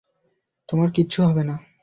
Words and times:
তোমার 0.69 0.89
কিছু 0.91 1.19
হবে 1.23 1.43
না। 1.43 1.55